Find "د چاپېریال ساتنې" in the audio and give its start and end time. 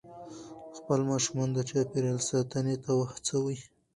1.53-2.75